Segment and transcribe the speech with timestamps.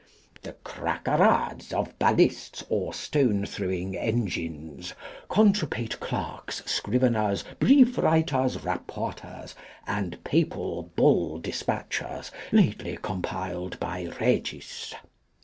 [0.41, 4.95] The Crackarades of Balists or stone throwing Engines,
[5.29, 9.53] Contrepate Clerks, Scriveners, Brief writers, Rapporters,
[9.85, 14.95] and Papal Bull despatchers lately compiled by Regis.